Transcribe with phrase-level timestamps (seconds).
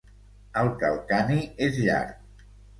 [0.61, 1.39] El calcani
[1.69, 2.51] és llarg.